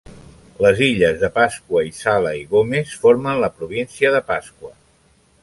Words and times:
Les 0.65 0.79
illes 0.85 1.19
de 1.23 1.29
Pasqua 1.35 1.83
i 1.89 1.93
Sala 1.99 2.33
i 2.39 2.41
Gómez 2.55 2.97
formen 3.05 3.43
la 3.45 3.53
província 3.61 4.15
de 4.19 4.25
Pasqua. 4.33 4.75